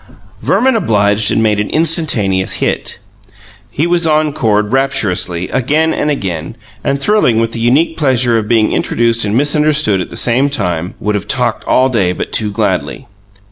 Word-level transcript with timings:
Verman 0.41 0.75
obliged 0.75 1.29
and 1.29 1.43
made 1.43 1.59
an 1.59 1.69
instantaneous 1.69 2.53
hit. 2.53 2.97
He 3.69 3.85
was 3.85 4.07
encored 4.07 4.71
rapturously, 4.71 5.47
again 5.49 5.93
and 5.93 6.09
again; 6.09 6.55
and, 6.83 6.99
thrilling 6.99 7.39
with 7.39 7.51
the 7.51 7.59
unique 7.59 7.97
pleasure 7.97 8.35
of 8.39 8.47
being 8.47 8.75
appreciated 8.75 9.25
and 9.27 9.37
misunderstood 9.37 10.01
at 10.01 10.09
the 10.09 10.17
same 10.17 10.49
time, 10.49 10.95
would 10.99 11.13
have 11.13 11.27
talked 11.27 11.63
all 11.65 11.87
day 11.87 12.13
but 12.13 12.31
too 12.31 12.49
gladly. 12.49 13.05